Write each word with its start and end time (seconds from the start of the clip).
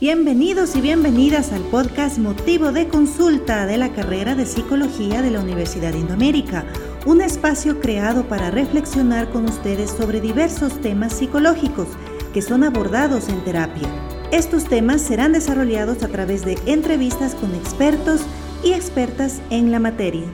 Bienvenidos 0.00 0.76
y 0.76 0.80
bienvenidas 0.80 1.52
al 1.52 1.60
podcast 1.64 2.16
Motivo 2.16 2.72
de 2.72 2.88
Consulta 2.88 3.66
de 3.66 3.76
la 3.76 3.92
carrera 3.92 4.34
de 4.34 4.46
Psicología 4.46 5.20
de 5.20 5.30
la 5.30 5.40
Universidad 5.40 5.92
de 5.92 5.98
Indoamérica, 5.98 6.64
un 7.04 7.20
espacio 7.20 7.80
creado 7.80 8.26
para 8.26 8.50
reflexionar 8.50 9.28
con 9.28 9.44
ustedes 9.44 9.90
sobre 9.90 10.22
diversos 10.22 10.80
temas 10.80 11.12
psicológicos 11.12 11.88
que 12.32 12.40
son 12.40 12.64
abordados 12.64 13.28
en 13.28 13.44
terapia. 13.44 13.86
Estos 14.32 14.64
temas 14.64 15.02
serán 15.02 15.32
desarrollados 15.32 16.02
a 16.02 16.08
través 16.08 16.46
de 16.46 16.56
entrevistas 16.64 17.34
con 17.34 17.54
expertos 17.54 18.22
y 18.64 18.72
expertas 18.72 19.42
en 19.50 19.70
la 19.70 19.80
materia. 19.80 20.24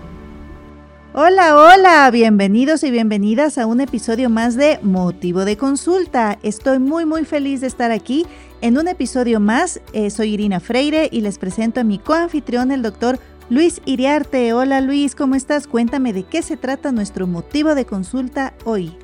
Hola, 1.18 1.56
hola, 1.56 2.10
bienvenidos 2.10 2.84
y 2.84 2.90
bienvenidas 2.90 3.56
a 3.56 3.64
un 3.64 3.80
episodio 3.80 4.28
más 4.28 4.54
de 4.54 4.78
Motivo 4.82 5.46
de 5.46 5.56
Consulta. 5.56 6.38
Estoy 6.42 6.78
muy 6.78 7.06
muy 7.06 7.24
feliz 7.24 7.62
de 7.62 7.68
estar 7.68 7.90
aquí 7.90 8.26
en 8.60 8.78
un 8.78 8.88
episodio 8.88 9.40
más, 9.40 9.80
eh, 9.92 10.10
soy 10.10 10.34
Irina 10.34 10.60
Freire 10.60 11.08
y 11.12 11.20
les 11.20 11.38
presento 11.38 11.80
a 11.80 11.84
mi 11.84 11.98
coanfitrión, 11.98 12.70
el 12.70 12.82
doctor 12.82 13.18
Luis 13.50 13.80
Iriarte. 13.84 14.52
Hola 14.52 14.80
Luis, 14.80 15.14
¿cómo 15.14 15.34
estás? 15.34 15.66
Cuéntame 15.66 16.12
de 16.12 16.24
qué 16.24 16.42
se 16.42 16.56
trata 16.56 16.92
nuestro 16.92 17.26
motivo 17.26 17.74
de 17.74 17.84
consulta 17.84 18.54
hoy. 18.64 18.96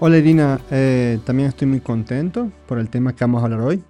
Hola 0.00 0.18
Irina, 0.18 0.60
eh, 0.70 1.18
también 1.24 1.48
estoy 1.48 1.68
muy 1.68 1.80
contento 1.80 2.50
por 2.66 2.78
el 2.78 2.88
tema 2.88 3.14
que 3.14 3.24
vamos 3.24 3.42
a 3.42 3.44
hablar 3.44 3.60
hoy. 3.60 3.84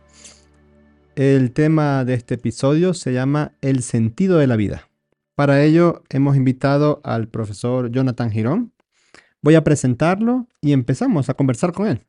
El 1.16 1.52
tema 1.52 2.05
de 2.05 2.15
este 2.15 2.34
episodio 2.34 2.95
se 2.95 3.12
llama 3.12 3.52
El 3.60 3.82
sentido 3.82 4.38
de 4.38 4.46
la 4.46 4.57
vida. 4.57 4.88
Para 5.34 5.62
ello 5.62 6.02
hemos 6.10 6.37
invitado 6.37 7.01
al 7.05 7.29
profesor 7.29 7.91
Jonathan 7.91 8.30
Girón. 8.30 8.73
Voy 9.43 9.55
a 9.55 9.65
presentarlo 9.65 10.46
y 10.60 10.73
empezamos 10.73 11.30
a 11.30 11.34
conversar 11.34 11.73
con 11.73 11.87
él. 11.87 12.02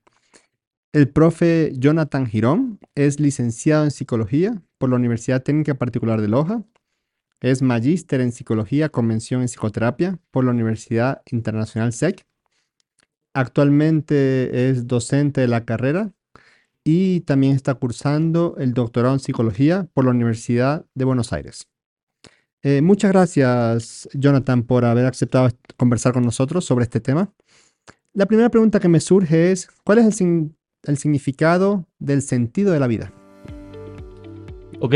El 0.94 1.08
profe 1.08 1.72
Jonathan 1.78 2.26
Girón 2.26 2.80
es 2.96 3.22
licenciado 3.22 3.86
en 3.86 3.92
psicología 3.92 4.62
por 4.78 4.90
la 4.90 4.98
Universidad 4.98 5.42
Técnica 5.42 5.76
Particular 5.76 6.20
de 6.20 6.28
Loja. 6.28 6.66
Es 7.40 7.62
magíster 7.62 8.20
en 8.20 8.34
psicología, 8.34 8.90
convención 8.90 9.40
en 9.40 9.48
psicoterapia 9.48 10.20
por 10.32 10.44
la 10.44 10.52
Universidad 10.52 11.22
Internacional 11.32 11.94
SEC. 11.94 12.26
Actualmente 13.34 14.70
es 14.70 14.86
docente 14.86 15.40
de 15.40 15.48
la 15.48 15.64
carrera 15.64 16.12
y 16.84 17.22
también 17.22 17.56
está 17.56 17.76
cursando 17.76 18.58
el 18.58 18.74
doctorado 18.74 19.14
en 19.14 19.22
psicología 19.22 19.88
por 19.94 20.04
la 20.04 20.12
Universidad 20.12 20.86
de 20.94 21.06
Buenos 21.06 21.32
Aires. 21.32 21.70
Eh, 22.64 22.82
muchas 22.82 23.14
gracias, 23.14 24.10
Jonathan, 24.14 24.64
por 24.64 24.84
haber 24.84 25.06
aceptado 25.06 25.50
conversar 25.78 26.12
con 26.12 26.24
nosotros 26.24 26.66
sobre 26.66 26.84
este 26.84 27.00
tema. 27.00 27.34
La 28.14 28.26
primera 28.26 28.50
pregunta 28.50 28.82
que 28.82 28.90
me 28.90 29.00
surge 29.00 29.54
es, 29.54 29.70
¿cuál 29.86 30.00
es 30.00 30.20
el, 30.20 30.52
el 30.84 30.98
significado 30.98 31.86
del 32.00 32.22
sentido 32.22 32.72
de 32.72 32.80
la 32.80 32.88
vida. 32.88 33.14
Ok, 34.84 34.96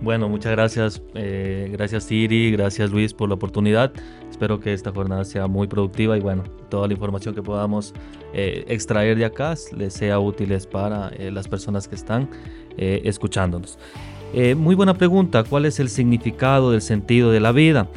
bueno, 0.00 0.26
muchas 0.30 0.52
gracias. 0.52 1.02
Eh, 1.14 1.68
gracias 1.70 2.04
Siri, 2.04 2.50
gracias 2.50 2.90
Luis 2.90 3.12
por 3.12 3.28
la 3.28 3.34
oportunidad. 3.34 3.92
Espero 4.30 4.58
que 4.58 4.72
esta 4.72 4.90
jornada 4.90 5.22
sea 5.26 5.46
muy 5.46 5.66
productiva 5.66 6.16
y 6.16 6.20
bueno, 6.20 6.44
toda 6.70 6.86
la 6.86 6.94
información 6.94 7.34
que 7.34 7.42
podamos 7.42 7.92
eh, 8.32 8.64
extraer 8.68 9.18
de 9.18 9.26
acá 9.26 9.54
les 9.76 9.92
sea 9.92 10.18
útiles 10.18 10.66
para 10.66 11.10
eh, 11.10 11.30
las 11.30 11.46
personas 11.46 11.86
que 11.88 11.94
están 11.94 12.30
escuchándonos. 12.78 13.76
muy 14.56 14.76
buena 14.76 14.94
pregunta, 14.94 15.42
¿cuál 15.42 15.66
es 15.66 15.80
el 15.80 15.88
significado 15.88 16.70
del 16.70 16.80
sentido 16.80 17.32
de 17.32 17.40
la 17.40 17.50
vida? 17.50 17.88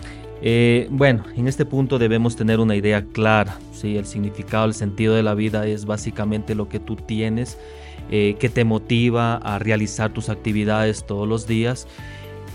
Bueno, 0.90 1.24
en 1.36 1.48
este 1.48 1.66
punto 1.66 2.00
debemos 2.00 2.36
tener 2.36 2.60
una 2.60 2.76
idea 2.76 3.06
clara 3.06 3.60
¿sí? 3.82 3.98
El 3.98 4.06
significado, 4.06 4.66
el 4.66 4.74
sentido 4.74 5.16
de 5.16 5.24
la 5.24 5.34
vida 5.34 5.66
es 5.66 5.86
básicamente 5.86 6.56
lo 6.56 6.70
que 6.70 6.80
tú 6.80 6.96
tienes, 6.96 7.58
eh, 8.10 8.36
que 8.40 8.50
te 8.50 8.64
motiva 8.64 9.36
a 9.38 9.60
realizar 9.60 10.14
tus 10.14 10.30
actividades 10.30 11.06
todos 11.06 11.28
los 11.28 11.48
días. 11.48 11.88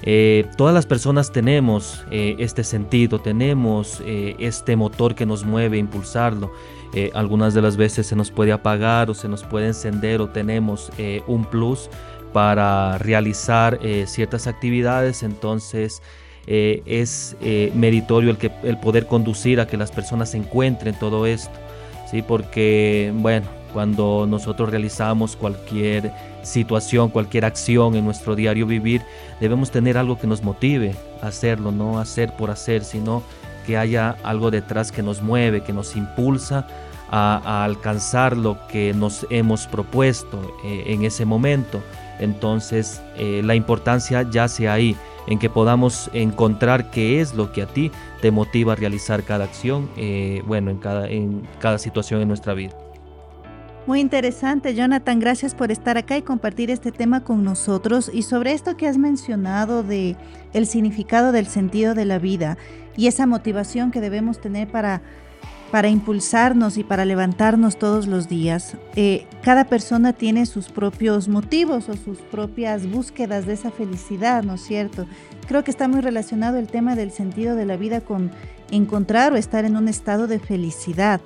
Eh, 0.02 0.46
todas 0.56 0.74
las 0.74 0.86
personas 0.86 1.32
tenemos 1.32 2.04
eh, 2.10 2.36
este 2.38 2.62
sentido, 2.62 3.18
tenemos 3.20 4.02
este 4.06 4.76
motor 4.76 5.14
que 5.14 5.26
nos 5.26 5.44
mueve 5.44 5.78
a 5.78 5.80
impulsarlo. 5.80 6.52
algunas 7.12 7.52
de 7.52 7.60
las 7.60 7.76
veces 7.76 8.06
se 8.06 8.16
nos 8.16 8.30
puede 8.30 8.52
apagar 8.52 9.10
o 9.10 9.14
se 9.14 9.28
nos 9.28 9.42
puede 9.42 9.66
encender 9.66 10.20
o 10.20 10.28
tenemos 10.28 10.90
un 11.26 11.44
plus 11.44 11.90
para 12.32 12.96
realizar 12.98 13.78
ciertas 14.06 14.46
actividades. 14.46 15.22
Entonces, 15.22 16.00
eh, 16.46 16.82
es 16.86 17.36
eh, 17.40 17.72
meritorio 17.74 18.30
el, 18.30 18.38
que, 18.38 18.50
el 18.62 18.78
poder 18.78 19.06
conducir 19.06 19.60
a 19.60 19.66
que 19.66 19.76
las 19.76 19.90
personas 19.90 20.34
encuentren 20.34 20.94
todo 20.94 21.26
esto, 21.26 21.54
¿sí? 22.10 22.22
porque 22.22 23.12
bueno, 23.16 23.46
cuando 23.72 24.26
nosotros 24.28 24.70
realizamos 24.70 25.36
cualquier 25.36 26.12
situación, 26.42 27.10
cualquier 27.10 27.44
acción 27.44 27.96
en 27.96 28.04
nuestro 28.04 28.36
diario 28.36 28.66
vivir, 28.66 29.02
debemos 29.40 29.70
tener 29.70 29.98
algo 29.98 30.18
que 30.18 30.26
nos 30.26 30.42
motive 30.42 30.94
a 31.20 31.26
hacerlo, 31.26 31.72
no 31.72 31.98
hacer 31.98 32.32
por 32.36 32.50
hacer, 32.50 32.84
sino 32.84 33.22
que 33.66 33.76
haya 33.76 34.16
algo 34.22 34.50
detrás 34.50 34.92
que 34.92 35.02
nos 35.02 35.20
mueve, 35.20 35.62
que 35.62 35.72
nos 35.72 35.96
impulsa 35.96 36.66
a, 37.10 37.64
alcanzar 37.64 38.36
lo 38.36 38.66
que 38.68 38.94
nos 38.94 39.26
hemos 39.30 39.66
propuesto 39.66 40.40
eh, 40.64 40.84
en 40.86 41.04
ese 41.04 41.24
momento. 41.24 41.82
Entonces 42.18 43.00
la 43.18 43.54
importancia 43.54 44.28
yace 44.30 44.68
ahí 44.68 44.96
en 45.26 45.38
que 45.38 45.50
podamos 45.50 46.10
encontrar 46.12 46.90
qué 46.90 47.20
es 47.20 47.34
lo 47.34 47.52
que 47.52 47.62
a 47.62 47.66
ti 47.66 47.90
te 48.20 48.30
motiva 48.30 48.72
a 48.72 48.76
realizar 48.76 49.22
cada 49.24 49.44
acción, 49.44 49.88
eh, 49.96 50.42
bueno, 50.46 50.70
en 50.70 50.78
cada, 50.78 51.08
en 51.08 51.46
cada 51.58 51.78
situación 51.78 52.22
en 52.22 52.28
nuestra 52.28 52.54
vida. 52.54 52.74
Muy 53.86 54.00
interesante, 54.00 54.74
Jonathan. 54.74 55.20
Gracias 55.20 55.54
por 55.54 55.70
estar 55.70 55.96
acá 55.96 56.16
y 56.16 56.22
compartir 56.22 56.72
este 56.72 56.90
tema 56.90 57.22
con 57.22 57.44
nosotros. 57.44 58.10
Y 58.12 58.22
sobre 58.22 58.52
esto 58.52 58.76
que 58.76 58.88
has 58.88 58.98
mencionado 58.98 59.84
de 59.84 60.16
el 60.52 60.66
significado 60.66 61.30
del 61.30 61.46
sentido 61.46 61.94
de 61.94 62.04
la 62.04 62.18
vida 62.18 62.58
y 62.96 63.06
esa 63.06 63.26
motivación 63.26 63.92
que 63.92 64.00
debemos 64.00 64.40
tener 64.40 64.66
para 64.68 65.02
para 65.76 65.90
impulsarnos 65.90 66.78
y 66.78 66.84
para 66.84 67.04
levantarnos 67.04 67.76
todos 67.76 68.06
los 68.06 68.30
días. 68.30 68.78
Eh, 68.94 69.26
cada 69.42 69.66
persona 69.66 70.14
tiene 70.14 70.46
sus 70.46 70.70
propios 70.70 71.28
motivos 71.28 71.90
o 71.90 71.96
sus 71.98 72.16
propias 72.16 72.90
búsquedas 72.90 73.44
de 73.44 73.52
esa 73.52 73.70
felicidad, 73.70 74.42
¿no 74.42 74.54
es 74.54 74.62
cierto? 74.62 75.06
Creo 75.46 75.64
que 75.64 75.70
está 75.70 75.86
muy 75.86 76.00
relacionado 76.00 76.56
el 76.56 76.68
tema 76.68 76.96
del 76.96 77.10
sentido 77.10 77.56
de 77.56 77.66
la 77.66 77.76
vida 77.76 78.00
con 78.00 78.30
encontrar 78.70 79.34
o 79.34 79.36
estar 79.36 79.66
en 79.66 79.76
un 79.76 79.88
estado 79.88 80.26
de 80.26 80.38
felicidad. 80.38 81.20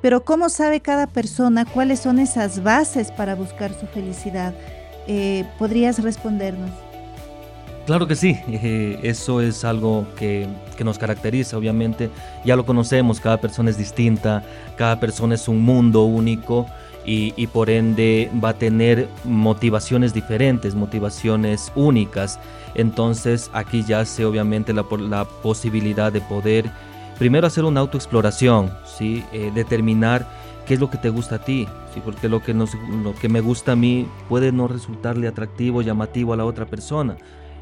Pero 0.00 0.24
¿cómo 0.24 0.48
sabe 0.48 0.80
cada 0.80 1.06
persona 1.06 1.66
cuáles 1.66 2.00
son 2.00 2.20
esas 2.20 2.62
bases 2.62 3.12
para 3.12 3.34
buscar 3.34 3.78
su 3.78 3.86
felicidad? 3.86 4.54
Eh, 5.08 5.44
¿Podrías 5.58 6.02
respondernos? 6.02 6.70
Claro 7.90 8.06
que 8.06 8.14
sí, 8.14 8.38
eh, 8.46 9.00
eso 9.02 9.40
es 9.40 9.64
algo 9.64 10.06
que, 10.16 10.46
nos 10.84 10.96
caracteriza, 10.96 11.58
obviamente, 11.58 12.08
ya 12.44 12.54
lo 12.54 12.64
conocemos, 12.64 13.18
cada 13.18 13.38
persona 13.38 13.68
es 13.68 13.76
distinta, 13.76 14.44
cada 14.76 15.00
persona 15.00 15.34
es 15.34 15.48
un 15.48 15.60
mundo 15.64 16.04
único 16.04 16.68
y, 17.04 17.48
por 17.48 17.68
ende 17.68 18.30
va 18.44 18.50
a 18.50 18.54
tener 18.54 19.08
motivaciones 19.24 20.14
diferentes, 20.14 20.76
motivaciones 20.76 21.72
únicas. 21.74 22.38
Entonces 22.76 23.50
aquí 23.52 23.82
ya 23.82 24.04
se 24.04 24.24
obviamente 24.24 24.72
la, 24.72 24.86
la 25.00 25.24
posibilidad 25.24 26.12
de 26.12 26.20
poder 26.20 26.70
primero 27.18 27.48
hacer 27.48 27.64
una 27.64 27.80
autoexploración, 27.80 28.70
¿sí? 28.86 29.24
Eh, 29.32 29.50
determinar 29.52 30.28
qué 30.64 30.74
es 30.74 30.80
lo 30.80 30.88
que 30.90 30.98
te 30.98 31.08
gusta 31.08 31.34
a 31.34 31.44
ti, 31.44 31.66
porque 32.04 32.28
lo 32.28 32.40
que, 32.40 32.54
nos, 32.54 32.70
lo 33.02 33.16
que 33.16 33.28
me 33.28 33.40
gusta 33.40 33.72
a 33.72 33.76
mí 33.76 34.06
puede 34.28 34.52
no 34.52 34.68
resultarle 34.68 35.26
atractivo, 35.26 35.82
llamativo 35.82 36.32
a 36.34 36.36
la 36.36 36.44
otra 36.44 36.66
persona. 36.66 37.16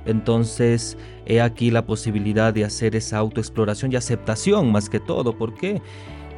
Entonces, 0.06 0.96
he 1.26 1.40
aquí 1.40 1.70
la 1.70 1.84
posibilidad 1.86 2.52
de 2.54 2.64
hacer 2.64 2.96
esa 2.96 3.18
autoexploración 3.18 3.92
y 3.92 3.96
aceptación 3.96 4.72
más 4.72 4.88
que 4.88 5.00
todo, 5.00 5.36
porque 5.36 5.82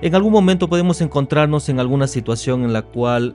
en 0.03 0.15
algún 0.15 0.33
momento 0.33 0.69
podemos 0.69 1.01
encontrarnos 1.01 1.69
en 1.69 1.79
alguna 1.79 2.07
situación 2.07 2.65
en 2.65 2.73
la 2.73 2.83
cual 2.83 3.35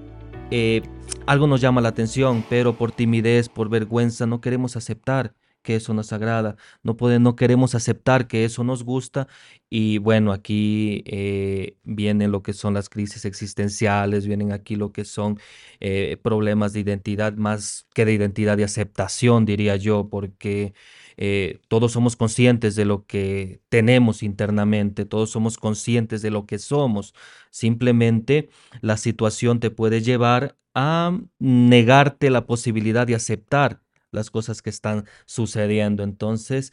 eh, 0.51 0.81
algo 1.25 1.47
nos 1.47 1.61
llama 1.61 1.81
la 1.81 1.89
atención, 1.89 2.43
pero 2.49 2.73
por 2.73 2.91
timidez, 2.91 3.49
por 3.49 3.69
vergüenza, 3.69 4.25
no 4.25 4.41
queremos 4.41 4.75
aceptar 4.75 5.33
que 5.65 5.75
eso 5.75 5.93
nos 5.93 6.13
agrada, 6.13 6.55
no, 6.83 6.95
no 7.19 7.35
queremos 7.35 7.75
aceptar 7.75 8.27
que 8.27 8.45
eso 8.45 8.63
nos 8.63 8.83
gusta 8.83 9.27
y 9.69 9.97
bueno, 9.97 10.31
aquí 10.31 11.03
eh, 11.07 11.77
vienen 11.83 12.31
lo 12.31 12.43
que 12.43 12.53
son 12.53 12.75
las 12.75 12.87
crisis 12.87 13.25
existenciales, 13.25 14.27
vienen 14.27 14.53
aquí 14.53 14.75
lo 14.77 14.93
que 14.93 15.03
son 15.05 15.39
eh, 15.79 16.17
problemas 16.21 16.71
de 16.73 16.81
identidad 16.81 17.33
más 17.33 17.87
que 17.93 18.05
de 18.05 18.13
identidad 18.13 18.57
de 18.57 18.63
aceptación, 18.63 19.45
diría 19.45 19.75
yo, 19.75 20.07
porque... 20.09 20.73
Eh, 21.17 21.61
todos 21.69 21.93
somos 21.93 22.17
conscientes 22.17 22.75
de 22.75 22.83
lo 22.83 23.05
que 23.05 23.61
tenemos 23.69 24.21
internamente, 24.21 25.05
todos 25.05 25.29
somos 25.29 25.57
conscientes 25.57 26.21
de 26.21 26.29
lo 26.29 26.45
que 26.45 26.59
somos. 26.59 27.13
Simplemente 27.51 28.49
la 28.81 28.97
situación 28.97 29.61
te 29.61 29.71
puede 29.71 30.01
llevar 30.01 30.57
a 30.73 31.17
negarte 31.39 32.29
la 32.29 32.45
posibilidad 32.45 33.07
de 33.07 33.15
aceptar 33.15 33.81
las 34.15 34.31
cosas 34.31 34.61
que 34.61 34.71
están 34.71 35.05
sucediendo. 35.25 36.03
Entonces, 36.03 36.71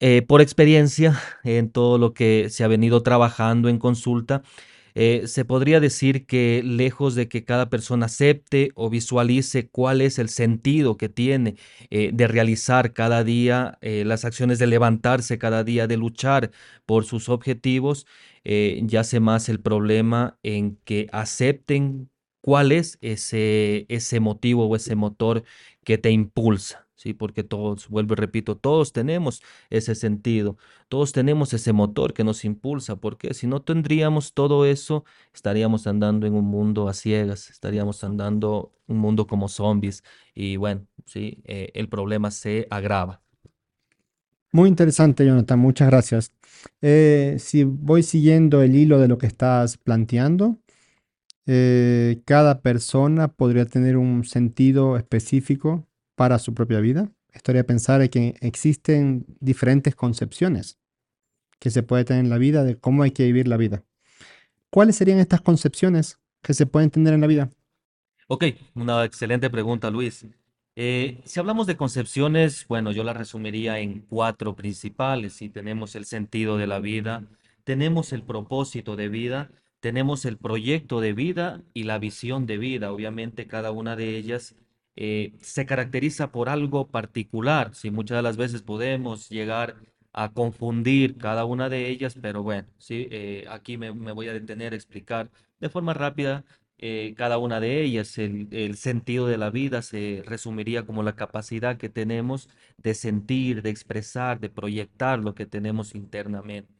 eh, 0.00 0.22
por 0.22 0.40
experiencia 0.40 1.18
en 1.44 1.70
todo 1.70 1.98
lo 1.98 2.12
que 2.12 2.50
se 2.50 2.64
ha 2.64 2.68
venido 2.68 3.02
trabajando 3.02 3.68
en 3.68 3.78
consulta, 3.78 4.42
Eh, 4.96 5.26
se 5.26 5.44
podría 5.46 5.80
decir 5.80 6.26
que 6.26 6.62
lejos 6.64 7.16
de 7.16 7.26
que 7.28 7.44
cada 7.44 7.70
persona 7.70 8.06
acepte 8.06 8.70
o 8.76 8.90
visualice 8.90 9.68
cuál 9.70 10.02
es 10.02 10.20
el 10.20 10.30
sentido 10.30 10.96
que 10.98 11.10
tiene 11.10 11.56
eh, 11.90 12.12
de 12.14 12.28
realizar 12.28 12.92
cada 12.94 13.24
día 13.24 13.78
las 13.82 14.24
acciones 14.26 14.60
de 14.60 14.68
levantarse 14.68 15.38
cada 15.38 15.64
día, 15.64 15.88
de 15.88 15.96
luchar 15.98 16.52
por 16.86 17.06
sus 17.06 17.28
objetivos, 17.30 18.06
yace 18.44 19.20
más 19.20 19.48
el 19.48 19.60
problema 19.60 20.38
en 20.44 20.78
que 20.84 21.08
acepten 21.12 22.11
cuál 22.42 22.72
es 22.72 22.98
ese, 23.00 23.86
ese 23.88 24.20
motivo 24.20 24.66
o 24.66 24.76
ese 24.76 24.94
motor 24.94 25.44
que 25.84 25.96
te 25.96 26.10
impulsa. 26.10 26.86
¿sí? 26.96 27.14
Porque 27.14 27.42
todos, 27.42 27.88
vuelvo 27.88 28.12
y 28.14 28.16
repito, 28.16 28.56
todos 28.56 28.92
tenemos 28.92 29.42
ese 29.70 29.94
sentido, 29.94 30.56
todos 30.88 31.12
tenemos 31.12 31.52
ese 31.54 31.72
motor 31.72 32.12
que 32.12 32.24
nos 32.24 32.44
impulsa, 32.44 32.96
porque 32.96 33.34
si 33.34 33.46
no 33.46 33.62
tendríamos 33.62 34.34
todo 34.34 34.66
eso, 34.66 35.04
estaríamos 35.34 35.86
andando 35.86 36.26
en 36.26 36.34
un 36.34 36.44
mundo 36.44 36.88
a 36.88 36.94
ciegas, 36.94 37.50
estaríamos 37.50 38.04
andando 38.04 38.72
un 38.86 38.98
mundo 38.98 39.26
como 39.26 39.48
zombies 39.48 40.04
y 40.34 40.56
bueno, 40.56 40.86
¿sí? 41.06 41.42
Eh, 41.44 41.70
el 41.74 41.88
problema 41.88 42.30
se 42.30 42.66
agrava. 42.70 43.22
Muy 44.52 44.68
interesante, 44.68 45.24
Jonathan, 45.24 45.58
muchas 45.58 45.88
gracias. 45.88 46.32
Eh, 46.82 47.36
si 47.38 47.64
voy 47.64 48.02
siguiendo 48.02 48.62
el 48.62 48.76
hilo 48.76 48.98
de 49.00 49.08
lo 49.08 49.16
que 49.16 49.26
estás 49.26 49.78
planteando, 49.78 50.58
eh, 51.46 52.22
cada 52.24 52.60
persona 52.60 53.28
podría 53.28 53.66
tener 53.66 53.96
un 53.96 54.24
sentido 54.24 54.96
específico 54.96 55.86
para 56.14 56.38
su 56.38 56.54
propia 56.54 56.80
vida. 56.80 57.10
Estaría 57.32 57.64
pensar 57.64 58.08
que 58.10 58.34
existen 58.40 59.26
diferentes 59.40 59.94
concepciones 59.94 60.78
que 61.58 61.70
se 61.70 61.82
puede 61.82 62.04
tener 62.04 62.24
en 62.24 62.30
la 62.30 62.38
vida 62.38 62.64
de 62.64 62.76
cómo 62.76 63.02
hay 63.04 63.12
que 63.12 63.24
vivir 63.24 63.48
la 63.48 63.56
vida. 63.56 63.84
¿Cuáles 64.70 64.96
serían 64.96 65.18
estas 65.18 65.40
concepciones 65.40 66.18
que 66.42 66.54
se 66.54 66.66
pueden 66.66 66.90
tener 66.90 67.14
en 67.14 67.20
la 67.20 67.26
vida? 67.26 67.50
Ok, 68.26 68.44
una 68.74 69.04
excelente 69.04 69.48
pregunta, 69.50 69.90
Luis. 69.90 70.26
Eh, 70.74 71.20
si 71.24 71.38
hablamos 71.38 71.66
de 71.66 71.76
concepciones, 71.76 72.66
bueno, 72.66 72.92
yo 72.92 73.04
la 73.04 73.12
resumiría 73.12 73.78
en 73.78 74.00
cuatro 74.08 74.56
principales. 74.56 75.34
Si 75.34 75.50
tenemos 75.50 75.94
el 75.94 76.06
sentido 76.06 76.56
de 76.56 76.66
la 76.66 76.80
vida, 76.80 77.24
tenemos 77.64 78.12
el 78.12 78.22
propósito 78.22 78.96
de 78.96 79.08
vida, 79.08 79.50
tenemos 79.82 80.24
el 80.26 80.38
proyecto 80.38 81.00
de 81.00 81.12
vida 81.12 81.60
y 81.74 81.82
la 81.84 81.98
visión 81.98 82.46
de 82.46 82.56
vida. 82.56 82.92
Obviamente 82.92 83.48
cada 83.48 83.72
una 83.72 83.96
de 83.96 84.16
ellas 84.16 84.54
eh, 84.94 85.34
se 85.40 85.66
caracteriza 85.66 86.30
por 86.30 86.48
algo 86.48 86.88
particular. 86.88 87.74
Si 87.74 87.90
muchas 87.90 88.18
de 88.18 88.22
las 88.22 88.36
veces 88.36 88.62
podemos 88.62 89.28
llegar 89.28 89.76
a 90.12 90.32
confundir 90.32 91.18
cada 91.18 91.44
una 91.46 91.68
de 91.68 91.88
ellas, 91.88 92.16
pero 92.22 92.44
bueno, 92.44 92.68
sí, 92.78 93.08
eh, 93.10 93.44
aquí 93.50 93.76
me, 93.76 93.90
voy 93.90 94.28
a 94.28 94.32
detener 94.34 94.72
a 94.72 94.76
explicar 94.76 95.30
de 95.58 95.68
forma 95.68 95.94
rápida 95.94 96.44
eh, 96.78 97.14
cada 97.16 97.38
una 97.38 97.58
de 97.58 97.82
ellas. 97.82 98.18
El, 98.18 98.48
el, 98.52 98.76
sentido 98.76 99.26
de 99.26 99.38
la 99.38 99.50
vida 99.50 99.82
se 99.82 100.22
resumiría 100.24 100.86
como 100.86 101.02
la 101.02 101.16
capacidad 101.16 101.76
que 101.76 101.88
tenemos 101.88 102.48
de 102.76 102.94
sentir, 102.94 103.62
de 103.62 103.70
expresar, 103.70 104.38
de 104.38 104.48
proyectar 104.48 105.18
lo 105.18 105.34
que 105.34 105.46
tenemos 105.46 105.94
internamente. 105.96 106.72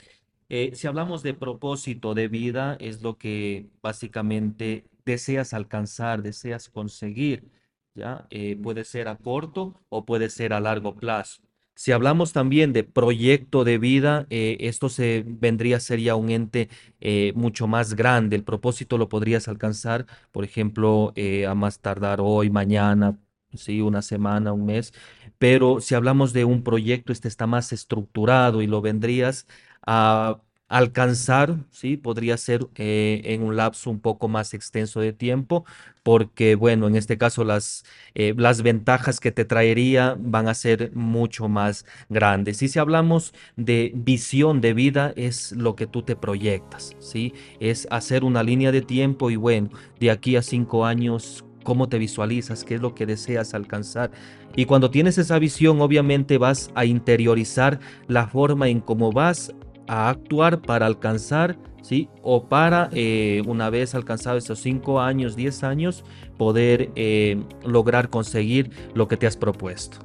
Si 0.75 0.87
hablamos 0.87 1.23
de 1.23 1.35
propósito 1.35 2.15
de 2.15 2.29
vida, 2.29 2.77
es 2.81 3.03
lo 3.03 3.17
que 3.19 3.71
básicamente 3.83 4.85
deseas 5.05 5.55
alcanzar, 5.55 6.23
deseas 6.23 6.69
conseguir 6.69 7.51
¿ya? 7.95 8.27
Eh, 8.31 8.57
puede 8.63 8.85
ser 8.85 9.09
a 9.09 9.17
corto 9.17 9.81
o 9.89 10.05
puede 10.05 10.31
ser 10.31 10.53
a 10.53 10.61
largo 10.61 10.95
plazo. 10.95 11.43
Si 11.75 11.91
hablamos 11.91 12.33
también 12.33 12.73
de 12.73 12.85
proyecto 12.85 13.65
de 13.65 13.79
vida, 13.79 14.27
eh, 14.31 14.59
esto 14.61 14.89
se 14.91 15.25
vendría 15.27 15.79
a 15.79 15.81
ser 15.81 16.01
ya 16.01 16.15
un 16.17 16.31
ente 16.31 16.69
eh, 17.01 17.33
mucho 17.35 17.67
más 17.67 17.95
grande. 17.95 18.37
El 18.37 18.45
propósito 18.45 18.99
lo 18.99 19.09
podrías 19.09 19.49
alcanzar, 19.49 20.07
por 20.33 20.45
ejemplo, 20.45 21.15
a 21.49 21.55
más 21.55 21.81
tardar 21.81 22.21
hoy, 22.21 22.51
mañana, 22.51 23.19
sí, 23.55 23.81
una 23.81 24.03
semana, 24.03 24.53
un 24.53 24.67
mes. 24.67 24.93
Pero 25.39 25.81
si 25.81 25.95
hablamos 25.95 26.33
de 26.35 26.45
un 26.45 26.63
proyecto, 26.63 27.13
este 27.13 27.29
está 27.29 27.47
más 27.47 27.73
estructurado 27.73 28.61
y 28.63 28.67
lo 28.67 28.83
vendrías 28.83 29.47
a 29.87 30.39
alcanzar, 30.73 31.59
¿sí? 31.71 31.99
Podría 31.99 32.39
ser 32.39 32.67
eh, 32.77 33.21
en 33.25 33.43
un 33.43 33.57
lapso 33.57 33.91
un 33.91 34.01
poco 34.01 34.29
más 34.29 34.55
extenso 34.55 35.01
de 35.01 35.13
tiempo, 35.13 35.67
porque, 36.03 36.55
bueno, 36.55 36.89
en 36.89 36.97
este 36.97 37.19
caso 37.19 37.45
las, 37.45 37.85
eh, 38.15 38.35
las 38.39 38.63
ventajas 38.63 39.21
que 39.21 39.33
te 39.33 39.45
traería 39.45 40.17
van 40.19 40.49
a 40.49 40.55
ser 40.55 40.91
mucho 40.95 41.49
más 41.49 41.85
grandes. 42.09 42.63
Y 42.63 42.69
si 42.69 42.79
hablamos 42.79 43.35
de 43.57 43.93
visión 43.95 44.63
de 44.63 44.73
vida, 44.73 45.13
es 45.15 45.53
lo 45.53 45.77
que 45.77 45.87
tú 45.87 46.03
te 46.03 46.17
proyectas, 46.17 46.97
¿sí? 47.01 47.35
Es 47.61 47.87
hacer 47.91 48.25
una 48.25 48.43
línea 48.43 48.73
de 48.73 48.81
tiempo 48.81 49.31
y, 49.31 49.37
bueno, 49.37 49.69
de 50.01 50.11
aquí 50.11 50.37
a 50.37 50.43
cinco 50.43 50.87
años, 50.87 51.45
cómo 51.65 51.91
te 51.91 51.99
visualizas, 51.99 52.65
qué 52.65 52.77
es 52.77 52.81
lo 52.81 52.95
que 52.95 53.05
deseas 53.05 53.53
alcanzar. 53.53 54.11
Y 54.57 54.65
cuando 54.65 54.91
tienes 54.91 55.19
esa 55.19 55.39
visión, 55.39 55.83
obviamente 55.83 56.39
vas 56.39 56.71
a 56.75 56.87
interiorizar 56.87 57.79
la 58.09 58.27
forma 58.27 58.69
en 58.69 58.81
cómo 58.81 59.13
vas 59.13 59.53
a 59.93 60.09
actuar 60.09 60.63
para 60.63 60.87
alcanzar, 60.87 61.59
¿sí? 61.83 62.09
O 62.23 62.49
para, 62.49 62.89
eh, 62.93 63.43
una 63.47 63.69
vez 63.69 63.95
alcanzado 63.95 64.39
esos 64.39 64.59
5 64.61 65.03
años, 65.03 65.37
10 65.37 65.65
años, 65.65 66.03
poder 66.39 66.91
eh, 66.97 67.39
lograr 67.63 68.09
conseguir 68.09 68.71
lo 68.95 69.07
que 69.07 69.19
te 69.19 69.27
has 69.27 69.37
propuesto. 69.37 69.99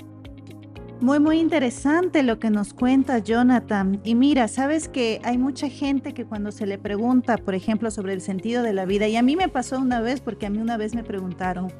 Muy, 1.00 1.20
muy 1.20 1.40
interesante 1.40 2.22
lo 2.22 2.38
que 2.38 2.50
nos 2.50 2.74
cuenta 2.74 3.20
Jonathan. 3.20 4.02
Y 4.04 4.16
mira, 4.16 4.50
sabes 4.50 4.90
que 4.90 5.22
hay 5.24 5.38
mucha 5.38 5.70
gente 5.70 6.14
que 6.14 6.26
cuando 6.26 6.52
se 6.52 6.68
le 6.68 6.78
pregunta, 6.78 7.38
por 7.38 7.56
ejemplo, 7.56 7.90
sobre 7.90 8.12
el 8.12 8.20
sentido 8.20 8.64
de 8.64 8.74
la 8.74 8.86
vida, 8.86 9.08
y 9.08 9.16
a 9.16 9.22
mí 9.22 9.38
me 9.38 9.48
pasó 9.48 9.80
una 9.80 10.02
vez 10.02 10.20
porque 10.20 10.48
a 10.48 10.50
mí 10.50 10.58
una 10.58 10.76
vez 10.76 10.96
me 10.96 11.04
preguntaron, 11.06 11.72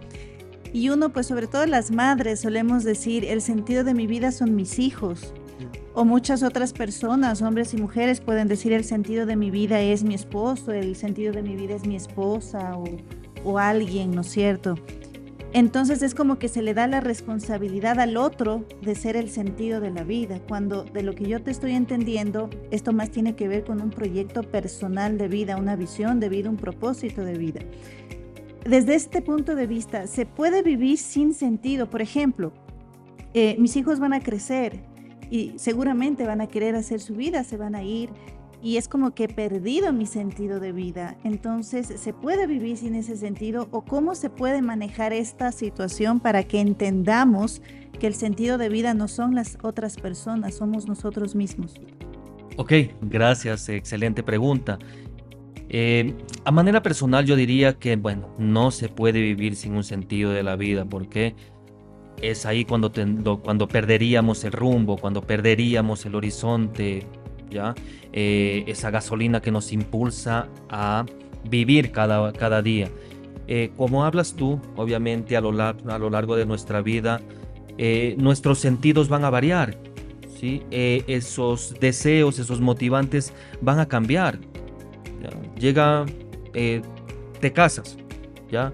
y 0.72 0.90
uno, 0.90 1.10
pues 1.10 1.28
sobre 1.28 1.48
todo 1.48 1.66
las 1.66 1.92
madres, 1.92 2.40
solemos 2.40 2.86
decir, 2.86 3.26
el 3.26 3.42
sentido 3.42 3.84
de 3.84 3.94
mi 3.94 4.08
vida 4.08 4.32
son 4.32 4.56
mis 4.56 4.80
hijos. 4.80 5.34
O 6.00 6.06
muchas 6.06 6.44
otras 6.44 6.74
personas, 6.74 7.42
hombres 7.42 7.74
y 7.74 7.78
mujeres, 7.78 8.22
pueden 8.22 8.48
decir 8.48 8.72
el 8.72 8.84
sentido 8.84 9.26
de 9.26 9.36
mi 9.36 9.50
vida 9.50 9.82
es 9.82 10.04
mi 10.04 10.14
esposo, 10.14 10.72
el 10.72 10.96
sentido 10.96 11.34
de 11.34 11.42
mi 11.42 11.56
vida 11.56 11.74
es 11.74 11.88
mi 11.88 11.96
esposa 11.96 12.78
o, 12.78 12.84
o 13.44 13.58
alguien, 13.58 14.12
¿no 14.12 14.22
es 14.22 14.28
cierto? 14.28 14.76
Entonces 15.54 16.04
es 16.04 16.14
como 16.14 16.38
que 16.38 16.50
se 16.50 16.62
le 16.62 16.76
da 16.76 16.86
la 16.86 17.00
responsabilidad 17.00 18.00
al 18.00 18.16
otro 18.16 18.64
de 18.84 18.94
ser 18.94 19.16
el 19.16 19.28
sentido 19.32 19.82
de 19.82 19.90
la 19.90 20.04
vida, 20.04 20.40
cuando 20.48 20.84
de 20.84 21.02
lo 21.02 21.16
que 21.16 21.28
yo 21.28 21.42
te 21.42 21.50
estoy 21.50 21.72
entendiendo, 21.72 22.52
esto 22.70 22.94
más 22.94 23.10
tiene 23.10 23.36
que 23.36 23.48
ver 23.48 23.64
con 23.64 23.82
un 23.82 23.90
proyecto 23.90 24.44
personal 24.44 25.18
de 25.18 25.28
vida, 25.28 25.58
una 25.58 25.76
visión 25.76 26.20
de 26.20 26.30
vida, 26.30 26.48
un 26.48 26.58
propósito 26.58 27.26
de 27.26 27.40
vida. 27.40 27.62
Desde 28.70 28.94
este 28.94 29.24
punto 29.24 29.56
de 29.56 29.66
vista, 29.66 30.06
¿se 30.06 30.28
puede 30.28 30.62
vivir 30.62 31.00
sin 31.00 31.34
sentido? 31.34 31.90
Por 31.90 32.04
ejemplo, 32.04 32.54
eh, 33.34 33.56
mis 33.58 33.76
hijos 33.76 34.00
van 34.00 34.14
a 34.14 34.20
crecer, 34.20 34.80
y 35.30 35.54
seguramente 35.58 36.26
van 36.26 36.42
a 36.42 36.48
querer 36.48 36.76
hacer 36.76 37.00
su 37.00 37.16
vida, 37.16 37.44
se 37.44 37.58
van 37.58 37.76
a 37.76 37.84
ir 37.84 38.10
y 38.62 38.78
es 38.78 38.88
como 38.88 39.12
que 39.12 39.26
he 39.26 39.28
perdido 39.28 39.94
mi 39.94 40.06
sentido 40.06 40.60
de 40.60 40.72
vida. 40.72 41.16
Entonces, 41.24 41.88
¿se 41.88 42.14
puede 42.14 42.48
vivir 42.48 42.78
sin 42.78 42.96
ese 42.96 43.16
sentido 43.16 43.68
o 43.72 43.84
cómo 43.84 44.16
se 44.16 44.30
puede 44.30 44.62
manejar 44.62 45.14
esta 45.14 45.52
situación 45.52 46.20
para 46.20 46.44
que 46.44 46.60
entendamos 46.60 47.62
que 48.00 48.08
el 48.08 48.16
sentido 48.16 48.58
de 48.58 48.70
vida 48.70 48.94
no 48.94 49.08
son 49.08 49.36
las 49.36 49.58
otras 49.62 49.98
personas, 49.98 50.56
somos 50.56 50.88
nosotros 50.88 51.36
mismos? 51.36 51.76
Ok, 52.58 52.74
gracias, 53.02 53.70
excelente 53.70 54.24
pregunta. 54.24 54.80
Eh, 55.70 56.16
a 56.46 56.52
manera 56.52 56.82
personal 56.82 57.26
yo 57.26 57.36
diría 57.36 57.74
que, 57.74 57.96
bueno, 57.96 58.30
no 58.40 58.72
se 58.72 58.90
puede 58.90 59.22
vivir 59.22 59.56
sin 59.56 59.76
un 59.76 59.84
sentido 59.84 60.32
de 60.32 60.42
la 60.42 60.56
vida. 60.56 60.86
¿Por 60.86 61.10
qué? 61.10 61.36
Es 62.22 62.46
ahí 62.46 62.66
cuando, 62.66 62.92
cuando 63.42 63.68
perderíamos 63.68 64.44
el 64.44 64.52
rumbo, 64.52 64.98
cuando 64.98 65.22
perderíamos 65.22 66.06
el 66.06 66.16
horizonte, 66.16 67.06
¿ya? 67.50 67.76
Eh, 68.14 68.64
esa 68.68 68.90
gasolina 68.90 69.42
que 69.42 69.52
nos 69.52 69.72
impulsa 69.72 70.48
a 70.70 71.06
vivir 71.50 71.92
cada, 71.92 72.34
cada 72.34 72.62
día. 72.62 72.90
Eh, 73.48 73.72
como 73.78 74.04
hablas 74.04 74.34
tú, 74.34 74.60
obviamente 74.76 75.38
a 75.38 75.42
lo, 75.42 75.50
a 75.62 76.00
lo 76.00 76.10
largo 76.10 76.36
de 76.36 76.46
nuestra 76.46 76.82
vida, 76.82 77.22
eh, 77.78 78.16
nuestros 78.18 78.60
sentidos 78.60 79.08
van 79.08 79.24
a 79.24 79.30
variar, 79.30 79.78
¿sí? 80.40 80.64
esos 80.72 81.76
deseos, 81.80 82.40
esos 82.40 82.60
motivantes 82.60 83.34
van 83.62 83.80
a 83.80 83.88
cambiar. 83.88 84.40
Llega, 85.60 86.06
te 86.54 87.54
casas, 87.54 87.98
¿ya? 88.52 88.74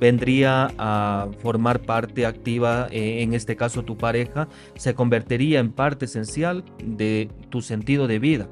Vendría 0.00 0.72
a 0.78 1.28
formar 1.38 1.82
parte 1.82 2.26
activa, 2.26 2.88
eh, 2.90 3.22
en 3.22 3.34
este 3.34 3.54
caso 3.56 3.84
tu 3.84 3.96
pareja, 3.96 4.48
se 4.76 4.94
convertiría 4.94 5.60
en 5.60 5.72
parte 5.72 6.06
esencial 6.06 6.64
de 6.82 7.28
tu 7.50 7.60
sentido 7.60 8.06
de 8.06 8.18
vida. 8.18 8.48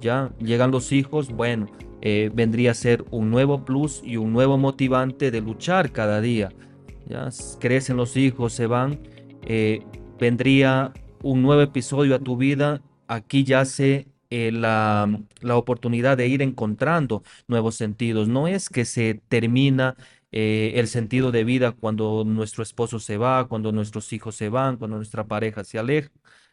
Ya 0.00 0.30
llegan 0.38 0.70
los 0.70 0.92
hijos, 0.92 1.30
bueno, 1.30 1.66
eh, 2.06 2.30
vendría 2.34 2.72
a 2.72 2.74
ser 2.74 3.02
un 3.10 3.30
nuevo 3.30 3.64
plus 3.64 4.02
y 4.04 4.18
un 4.18 4.34
nuevo 4.34 4.58
motivante 4.58 5.30
de 5.30 5.40
luchar 5.40 5.90
cada 5.90 6.20
día. 6.20 6.50
Ya 7.06 7.30
crecen 7.58 7.96
los 7.96 8.16
hijos, 8.18 8.52
se 8.52 8.66
van, 8.66 9.00
eh, 9.46 9.80
vendría 10.20 10.92
un 11.22 11.40
nuevo 11.40 11.62
episodio 11.62 12.14
a 12.14 12.18
tu 12.18 12.36
vida. 12.36 12.82
Aquí 13.08 13.46
eh, 14.30 14.52
la, 14.52 15.18
la, 15.40 15.56
oportunidad 15.56 16.18
de 16.18 16.28
ir 16.28 16.42
encontrando 16.42 17.22
nuevos 17.48 17.76
sentidos. 17.76 18.28
No 18.28 18.48
es 18.48 18.68
que 18.68 18.84
se 18.84 19.22
termina 19.28 19.96
eh, 20.36 20.72
el 20.80 20.88
sentido 20.88 21.30
de 21.30 21.44
vida 21.44 21.70
cuando 21.72 22.24
nuestro 22.26 22.64
esposo 22.64 22.98
se 22.98 23.18
va, 23.18 23.46
cuando 23.46 23.70
nuestros 23.70 24.12
hijos 24.12 24.34
se 24.34 24.48
van, 24.48 24.78
cuando 24.78 24.96
nuestra 24.96 25.28
pareja 25.28 25.62
se 25.62 25.78
aleja, 25.78 26.10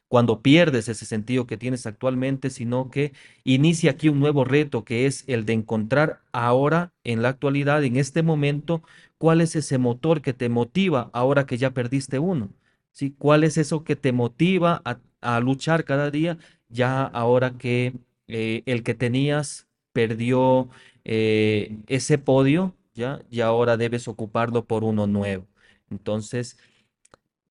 cuando 0.08 0.42
pierdes 0.44 0.88
ese 0.88 1.06
sentido 1.06 1.48
que 1.48 1.58
tienes 1.58 1.88
actualmente, 1.88 2.52
sino 2.52 2.92
que 2.92 3.14
inicia 3.44 3.92
aquí 3.92 4.08
un 4.10 4.20
nuevo 4.20 4.46
reto 4.46 4.84
que 4.86 5.08
es 5.08 5.24
el 5.28 5.46
de 5.46 5.54
encontrar 5.54 6.22
ahora, 6.32 6.94
en 7.04 7.24
la 7.24 7.30
actualidad, 7.30 7.84
en 7.84 7.96
este 7.98 8.22
momento, 8.22 8.84
cuál 9.18 9.42
es 9.42 9.56
ese 9.56 9.80
motor 9.80 10.22
que 10.22 10.34
te 10.34 10.50
motiva 10.50 11.10
ahora 11.14 11.48
que 11.48 11.58
ya 11.58 11.72
perdiste 11.72 12.20
uno. 12.20 12.50
¿Sí? 12.92 13.16
¿Cuál 13.18 13.44
es 13.44 13.58
eso 13.58 13.84
que 13.84 13.96
te 13.96 14.12
motiva 14.12 14.84
a, 15.22 15.40
luchar 15.40 15.86
cada 15.86 16.12
día 16.12 16.38
ya 16.70 17.04
ahora 17.04 17.58
que 17.58 17.94
eh, 18.28 18.64
el 18.66 18.84
que 18.84 18.94
tenías 18.94 19.68
perdió 19.94 20.70
eh, 21.04 21.78
ese 21.88 22.18
podio, 22.18 22.76
¿ya? 22.94 23.22
Y 23.30 23.42
ahora 23.42 23.78
debes 23.78 24.08
ocuparlo 24.08 24.66
por 24.66 24.84
uno 24.84 25.08
nuevo. 25.08 25.48
Entonces, 25.90 26.58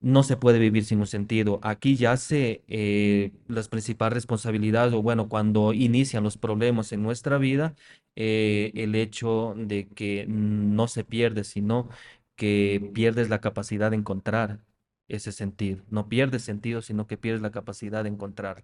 no 0.01 0.23
se 0.23 0.37
puede 0.37 0.59
vivir 0.59 0.85
sin 0.85 0.99
un 0.99 1.07
sentido. 1.07 1.59
Aquí 1.63 1.95
yace 1.95 2.63
eh, 2.67 3.31
las 3.47 3.69
principales 3.69 4.15
responsabilidades, 4.15 4.93
o 4.93 5.01
bueno, 5.01 5.29
cuando 5.29 5.73
inician 5.73 6.23
los 6.23 6.37
problemas 6.37 6.91
en 6.91 7.03
nuestra 7.03 7.37
vida, 7.37 7.75
eh, 8.15 8.71
el 8.75 8.95
hecho 8.95 9.53
de 9.57 9.87
que 9.87 10.25
no 10.27 10.87
se 10.87 11.03
pierde, 11.03 11.43
sino 11.43 11.89
que 12.35 12.91
pierdes 12.93 13.29
la 13.29 13.41
capacidad 13.41 13.91
de 13.91 13.97
encontrar 13.97 14.59
ese 15.07 15.31
sentido. 15.31 15.83
No 15.89 16.09
pierdes 16.09 16.43
sentido, 16.43 16.81
sino 16.81 17.05
que 17.07 17.17
pierdes 17.17 17.41
la 17.41 17.51
capacidad 17.51 18.03
de 18.03 18.09
encontrar. 18.09 18.63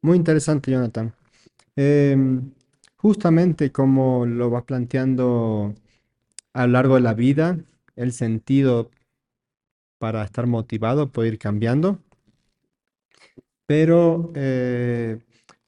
Muy 0.00 0.16
interesante, 0.16 0.70
Jonathan. 0.70 1.12
Em, 1.76 2.52
justamente 2.98 3.72
como 3.72 4.26
lo 4.26 4.50
vas 4.50 4.64
planteando 4.64 5.74
a 6.52 6.66
lo 6.66 6.72
largo 6.72 6.96
de 6.96 7.00
la 7.00 7.14
vida, 7.14 7.58
el 7.96 8.12
sentido 8.12 8.90
para 9.98 10.24
estar 10.24 10.46
motivado 10.46 11.10
puede 11.10 11.28
ir 11.28 11.38
cambiando. 11.38 11.98
Pero 13.66 14.32
eh, 14.34 15.18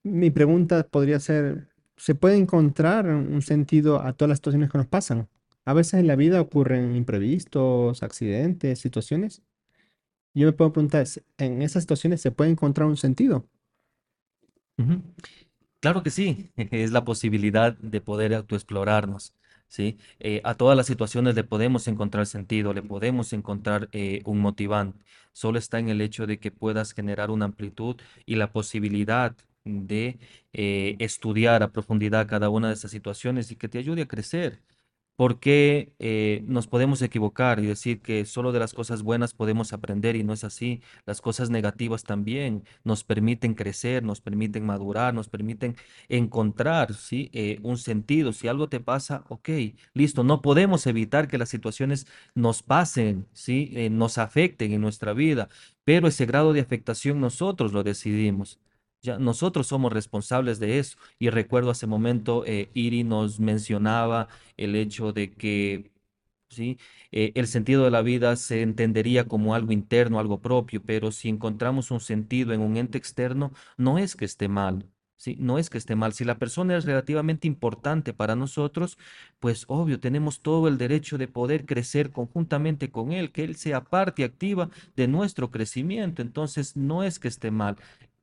mi 0.02 0.30
pregunta 0.30 0.86
podría 0.88 1.20
ser, 1.20 1.68
¿se 1.96 2.14
puede 2.14 2.36
encontrar 2.36 3.06
un 3.06 3.42
sentido 3.42 4.00
a 4.00 4.12
todas 4.12 4.30
las 4.30 4.38
situaciones 4.38 4.70
que 4.70 4.78
nos 4.78 4.86
pasan? 4.86 5.28
A 5.64 5.74
veces 5.74 5.94
en 5.94 6.06
la 6.06 6.16
vida 6.16 6.40
ocurren 6.40 6.96
imprevistos, 6.96 8.02
accidentes, 8.02 8.78
situaciones. 8.78 9.42
Yo 10.34 10.46
me 10.46 10.52
puedo 10.52 10.72
preguntar, 10.72 11.06
¿en 11.38 11.62
esas 11.62 11.82
situaciones 11.82 12.20
se 12.20 12.30
puede 12.30 12.50
encontrar 12.50 12.88
un 12.88 12.96
sentido? 12.96 13.46
Claro 15.80 16.02
que 16.02 16.10
sí, 16.10 16.52
es 16.56 16.92
la 16.92 17.04
posibilidad 17.04 17.76
de 17.78 18.00
poder 18.00 18.34
autoexplorarnos. 18.34 19.34
¿sí? 19.68 19.98
Eh, 20.18 20.40
a 20.44 20.54
todas 20.54 20.76
las 20.76 20.86
situaciones 20.86 21.34
le 21.34 21.44
podemos 21.44 21.88
encontrar 21.88 22.26
sentido, 22.26 22.74
le 22.74 22.82
podemos 22.82 23.32
encontrar 23.32 23.88
eh, 23.92 24.20
un 24.24 24.40
motivante. 24.40 25.04
Solo 25.32 25.58
está 25.58 25.78
en 25.78 25.88
el 25.88 26.00
hecho 26.00 26.26
de 26.26 26.38
que 26.38 26.50
puedas 26.50 26.92
generar 26.92 27.30
una 27.30 27.46
amplitud 27.46 27.96
y 28.26 28.34
la 28.36 28.52
posibilidad 28.52 29.36
de 29.64 30.18
eh, 30.52 30.96
estudiar 30.98 31.62
a 31.62 31.72
profundidad 31.72 32.26
cada 32.28 32.48
una 32.50 32.68
de 32.68 32.74
esas 32.74 32.90
situaciones 32.90 33.50
y 33.50 33.56
que 33.56 33.68
te 33.68 33.78
ayude 33.78 34.02
a 34.02 34.08
crecer 34.08 34.60
porque 35.20 35.92
eh, 35.98 36.42
nos 36.46 36.66
podemos 36.66 37.02
equivocar 37.02 37.60
y 37.60 37.66
decir 37.66 38.00
que 38.00 38.24
solo 38.24 38.52
de 38.52 38.58
las 38.58 38.72
cosas 38.72 39.02
buenas 39.02 39.34
podemos 39.34 39.74
aprender 39.74 40.16
y 40.16 40.24
no 40.24 40.32
es 40.32 40.44
así. 40.44 40.80
Las 41.04 41.20
cosas 41.20 41.50
negativas 41.50 42.04
también 42.04 42.64
nos 42.84 43.04
permiten 43.04 43.52
crecer, 43.52 44.02
nos 44.02 44.22
permiten 44.22 44.64
madurar, 44.64 45.12
nos 45.12 45.28
permiten 45.28 45.76
encontrar 46.08 46.94
¿sí? 46.94 47.28
Eh, 47.34 47.58
un 47.62 47.76
sentido. 47.76 48.32
Si 48.32 48.48
algo 48.48 48.70
te 48.70 48.80
pasa, 48.80 49.24
ok, 49.28 49.50
listo, 49.92 50.24
no 50.24 50.40
podemos 50.40 50.86
evitar 50.86 51.28
que 51.28 51.36
las 51.36 51.50
situaciones 51.50 52.06
nos 52.34 52.62
pasen, 52.62 53.26
¿sí? 53.34 53.72
Eh, 53.74 53.90
nos 53.90 54.16
afecten 54.16 54.72
en 54.72 54.80
nuestra 54.80 55.12
vida, 55.12 55.50
pero 55.84 56.08
ese 56.08 56.24
grado 56.24 56.54
de 56.54 56.60
afectación 56.60 57.20
nosotros 57.20 57.74
lo 57.74 57.82
decidimos. 57.82 58.58
Ya, 59.02 59.18
nosotros 59.18 59.66
somos 59.66 59.92
responsables 59.92 60.58
de 60.58 60.78
eso. 60.78 60.98
Y 61.18 61.30
recuerdo 61.30 61.70
hace 61.70 61.86
momento, 61.86 62.44
eh, 62.46 62.70
Iri 62.74 63.02
nos 63.02 63.40
mencionaba 63.40 64.28
el 64.58 64.76
hecho 64.76 65.12
de 65.12 65.32
que 65.32 65.90
¿sí? 66.50 66.78
Eh, 67.12 67.32
el 67.36 67.46
sentido 67.48 67.84
de 67.84 67.90
la 67.90 68.02
vida 68.02 68.36
se 68.36 68.62
entendería 68.62 69.26
como 69.28 69.54
algo 69.54 69.72
interno, 69.72 70.20
algo 70.20 70.40
propio, 70.42 70.82
pero 70.84 71.12
si 71.12 71.28
encontramos 71.28 71.90
un 71.92 72.00
sentido 72.00 72.52
en 72.54 72.60
un 72.62 72.76
ente 72.76 72.98
externo, 72.98 73.52
no 73.78 73.98
es 73.98 74.16
que 74.16 74.24
esté 74.26 74.48
mal. 74.48 74.86
No 75.38 75.58
es 75.58 75.70
que 75.70 75.78
esté 75.78 75.96
mal. 75.96 76.12
Si 76.14 76.24
la 76.24 76.38
persona 76.38 76.76
es 76.76 76.84
relativamente 76.86 77.46
importante 77.48 78.14
para 78.14 78.36
nosotros, 78.36 78.98
pues 79.38 79.64
obvio, 79.68 80.00
tenemos 80.00 80.40
todo 80.42 80.68
el 80.68 80.78
derecho 80.78 81.18
de 81.18 81.28
poder 81.28 81.66
crecer 81.66 82.10
conjuntamente 82.10 82.90
con 82.90 83.12
él, 83.12 83.32
que 83.32 83.44
él 83.44 83.56
sea 83.56 83.84
parte 83.84 84.24
activa 84.24 84.70
de 84.96 85.08
nuestro 85.08 85.50
crecimiento. 85.50 86.22
Entonces, 86.22 86.76
no 86.76 87.02
es 87.04 87.18
que 87.18 87.28
esté 87.28 87.50
mal 87.50 87.76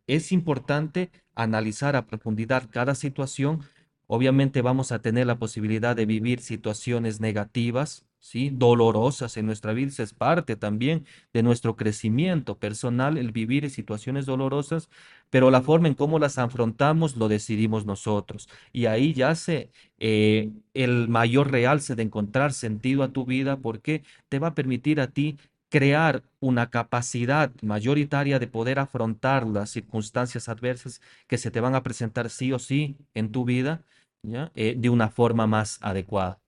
es 0.08 0.32
importante 0.32 1.12
analizar 1.36 1.96
a 1.96 2.08
profundidad 2.08 2.70
cada 2.70 2.96
situación. 2.96 3.62
Obviamente 4.08 4.62
vamos 4.62 4.92
a 4.92 5.00
tener 5.00 5.28
la 5.28 5.38
posibilidad 5.38 5.96
de 5.96 6.06
vivir 6.06 6.40
situaciones 6.40 7.20
negativas, 7.20 8.06
¿sí? 8.20 8.50
dolorosas 8.52 9.36
en 9.38 9.46
nuestra 9.46 9.74
vida. 9.74 9.92
Es 10.02 10.14
parte 10.14 10.56
también 10.56 11.06
de 11.34 11.44
nuestro 11.44 11.76
crecimiento 11.76 12.58
personal 12.58 13.18
el 13.18 13.32
vivir 13.32 13.70
situaciones 13.70 14.26
dolorosas, 14.26 14.90
pero 15.30 15.52
la 15.52 15.62
forma 15.62 15.90
en 15.90 15.94
cómo 15.94 16.20
las 16.20 16.38
afrontamos 16.38 17.18
lo 17.18 17.28
decidimos 17.28 17.86
nosotros. 17.86 18.48
Y 18.72 18.86
ahí 18.86 19.14
yace 19.14 19.72
eh, 20.00 20.52
el 20.74 21.10
mayor 21.10 21.52
realce 21.52 21.96
de 21.96 22.04
encontrar 22.04 22.54
sentido 22.54 23.04
a 23.04 23.10
tu 23.12 23.26
vida 23.26 23.58
porque 23.58 24.04
te 24.30 24.40
va 24.40 24.48
a 24.48 24.56
permitir 24.56 25.02
a 25.02 25.08
ti 25.08 25.38
crear 25.70 26.24
una 26.40 26.70
capacidad 26.70 27.52
mayoritaria 27.62 28.40
de 28.40 28.48
poder 28.48 28.80
afrontar 28.80 29.46
las 29.46 29.70
circunstancias 29.72 30.50
adversas 30.50 31.02
que 31.28 31.38
se 31.38 31.52
te 31.52 31.60
van 31.60 31.76
a 31.76 31.84
presentar 31.84 32.30
sí 32.30 32.54
o 32.54 32.60
sí 32.60 32.98
en 33.14 33.32
tu 33.32 33.46
vida 33.46 33.84
¿ya? 34.24 34.52
Eh, 34.56 34.76
de 34.78 34.90
una 34.90 35.10
forma 35.10 35.48
más 35.48 35.80
adecuada. 35.82 36.40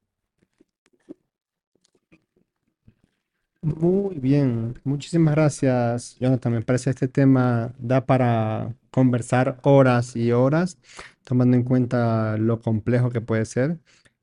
Muy 3.61 4.15
bien, 4.19 4.79
muchísimas 4.85 5.35
gracias, 5.35 6.15
Jonathan. 6.19 6.53
Me 6.53 6.61
parece 6.61 6.85
que 6.85 6.91
este 6.91 7.07
tema 7.09 7.73
da 7.77 8.05
para 8.05 8.73
conversar 8.89 9.59
horas 9.63 10.15
y 10.15 10.31
horas, 10.31 10.77
tomando 11.25 11.57
en 11.57 11.63
cuenta 11.63 12.38
lo 12.38 12.61
complejo 12.61 13.09
que 13.09 13.19
puede 13.19 13.43
ser, 13.45 13.79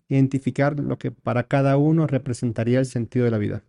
identificar 0.09 0.81
lo 0.81 0.97
que 0.99 1.11
para 1.11 1.43
cada 1.45 1.77
uno 1.77 2.07
representaría 2.07 2.79
el 2.79 2.87
sentido 2.87 3.27
de 3.27 3.31
la 3.31 3.39
vida. 3.39 3.63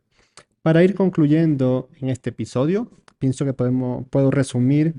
Para 0.68 0.84
ir 0.84 0.96
concluyendo 0.96 1.88
en 2.02 2.10
este 2.10 2.32
episodio, 2.32 2.92
pienso 3.20 3.46
que 3.46 3.54
podemos, 3.54 4.06
puedo 4.10 4.32
resumir 4.32 4.96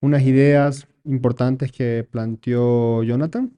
unas 0.00 0.22
ideas 0.22 0.88
importantes 1.04 1.72
que 1.72 2.08
planteó 2.10 3.02
Jonathan. 3.02 3.52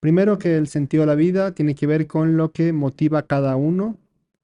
Primero 0.00 0.38
que 0.38 0.56
el 0.56 0.66
sentido 0.66 1.02
de 1.02 1.06
la 1.06 1.14
vida 1.14 1.54
tiene 1.54 1.76
que 1.76 1.86
ver 1.86 2.08
con 2.08 2.36
lo 2.36 2.50
que 2.50 2.72
motiva 2.72 3.20
a 3.20 3.26
cada 3.28 3.54
uno 3.54 3.96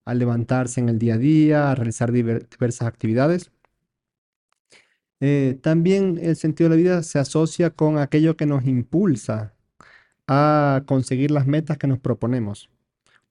a 0.05 0.15
levantarse 0.15 0.79
en 0.79 0.91
el 0.91 1.01
día 1.01 1.15
a 1.15 1.19
día, 1.19 1.71
a 1.73 1.75
realizar 1.75 2.13
diversas 2.13 2.87
actividades. 2.87 3.51
Eh, 5.19 5.59
también 5.61 6.21
el 6.23 6.37
sentido 6.37 6.71
de 6.71 6.77
la 6.77 6.81
vida 6.81 7.03
se 7.03 7.19
asocia 7.19 7.71
con 7.71 7.99
aquello 7.99 8.37
que 8.37 8.47
nos 8.47 8.65
impulsa 8.65 9.55
a 10.29 10.85
conseguir 10.87 11.33
las 11.33 11.49
metas 11.49 11.79
que 11.79 11.89
nos 11.89 11.99
proponemos. 11.99 12.72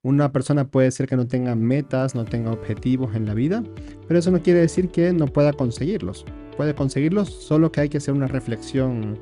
Una 0.04 0.32
persona 0.32 0.66
puede 0.66 0.90
ser 0.90 1.08
que 1.08 1.16
no 1.16 1.28
tenga 1.28 1.54
metas, 1.54 2.16
no 2.16 2.26
tenga 2.26 2.52
objetivos 2.52 3.14
en 3.14 3.28
la 3.28 3.36
vida, 3.36 3.64
pero 4.08 4.20
eso 4.20 4.32
no 4.32 4.42
quiere 4.42 4.60
decir 4.60 4.90
que 4.90 5.14
no 5.14 5.28
pueda 5.28 5.54
conseguirlos. 5.54 6.26
Puede 6.58 6.74
conseguirlos, 6.74 7.30
solo 7.30 7.72
que 7.72 7.82
hay 7.82 7.90
que 7.90 8.00
hacer 8.00 8.16
una 8.16 8.26
reflexión. 8.26 9.20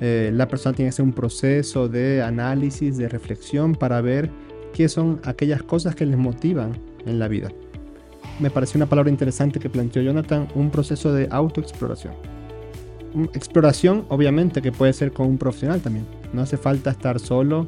Eh, 0.00 0.30
la 0.32 0.46
persona 0.46 0.76
tiene 0.76 0.86
que 0.86 0.94
hacer 0.94 1.04
un 1.04 1.12
proceso 1.12 1.88
de 1.88 2.22
análisis, 2.22 2.96
de 2.96 3.08
reflexión 3.08 3.74
para 3.74 4.00
ver 4.00 4.30
qué 4.72 4.88
son 4.88 5.20
aquellas 5.24 5.64
cosas 5.64 5.96
que 5.96 6.06
les 6.06 6.16
motivan 6.16 6.78
en 7.04 7.18
la 7.18 7.26
vida. 7.26 7.48
Me 8.38 8.50
pareció 8.50 8.78
una 8.78 8.86
palabra 8.86 9.10
interesante 9.10 9.58
que 9.58 9.68
planteó 9.68 10.00
Jonathan, 10.00 10.46
un 10.54 10.70
proceso 10.70 11.12
de 11.12 11.26
autoexploración. 11.28 12.14
Exploración, 13.34 14.04
obviamente, 14.10 14.62
que 14.62 14.70
puede 14.70 14.92
ser 14.92 15.10
con 15.10 15.26
un 15.26 15.38
profesional 15.38 15.80
también. 15.80 16.06
No 16.32 16.42
hace 16.42 16.56
falta 16.56 16.90
estar 16.92 17.18
solo 17.18 17.66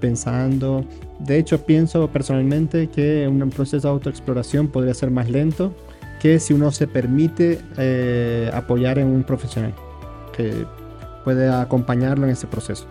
pensando. 0.00 0.84
De 1.18 1.38
hecho, 1.38 1.64
pienso 1.64 2.08
personalmente 2.08 2.88
que 2.88 3.26
un 3.28 3.50
proceso 3.50 3.88
de 3.88 3.92
autoexploración 3.92 4.68
podría 4.68 4.94
ser 4.94 5.10
más 5.10 5.30
lento 5.30 5.74
que 6.20 6.40
si 6.40 6.54
uno 6.54 6.70
se 6.70 6.86
permite 6.86 7.60
eh, 7.76 8.50
apoyar 8.54 8.98
en 8.98 9.08
un 9.08 9.22
profesional 9.22 9.74
que 10.34 10.66
puede 11.24 11.48
acompañarlo 11.48 12.24
en 12.24 12.32
ese 12.32 12.46
proceso. 12.46 12.86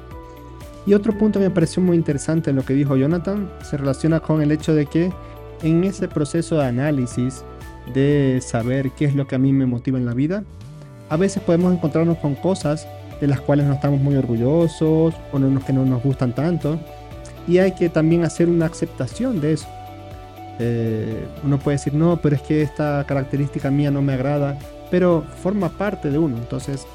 Y 0.86 0.94
otro 0.94 1.18
punto 1.18 1.40
que 1.40 1.46
me 1.46 1.52
pareció 1.54 1.82
muy 1.82 1.98
interesante 1.98 2.52
en 2.52 2.58
lo 2.58 2.64
que 2.64 2.74
dijo 2.74 2.96
Jonathan 2.96 3.50
se 3.64 3.78
relaciona 3.78 4.20
con 4.20 4.42
el 4.42 4.52
hecho 4.52 4.76
de 4.76 4.86
que 4.86 5.12
en 5.64 5.84
ese 5.84 6.08
proceso 6.08 6.58
de 6.58 6.66
análisis 6.66 7.44
de 7.94 8.40
saber 8.42 8.92
qué 8.92 9.06
es 9.06 9.16
lo 9.16 9.28
que 9.28 9.36
a 9.36 9.40
mí 9.40 9.52
me 9.52 9.66
motiva 9.66 9.98
en 9.98 10.06
la 10.06 10.14
vida, 10.14 10.44
a 11.10 11.18
veces 11.18 11.42
podemos 11.42 11.74
encontrarnos 11.74 12.18
con 12.18 12.36
cosas 12.36 12.88
de 13.20 13.28
las 13.28 13.40
cuales 13.42 13.66
no 13.66 13.74
estamos 13.74 14.00
muy 14.00 14.16
orgullosos 14.16 15.14
o 15.32 15.40
no, 15.40 15.66
que 15.66 15.74
no 15.74 15.86
nos 15.86 16.04
gustan 16.04 16.34
tanto. 16.34 16.80
Y 17.48 17.60
hay 17.60 17.74
que 17.74 17.90
también 17.90 18.24
hacer 18.24 18.50
una 18.50 18.66
aceptación 18.66 19.40
de 19.40 19.54
eso. 19.54 19.68
Eh, 20.60 21.25
uno 21.44 21.60
puede 21.60 21.78
decir, 21.78 21.94
no, 21.94 22.18
pero 22.18 22.36
es 22.36 22.42
que 22.42 22.62
esta 22.62 23.04
característica 23.06 23.70
mía 23.70 23.92
no 23.92 24.02
me 24.02 24.14
agrada, 24.14 24.58
pero 24.90 25.24
forma 25.44 25.70
parte 25.70 26.10
de 26.10 26.18
uno. 26.18 26.38
Entonces, 26.38 26.88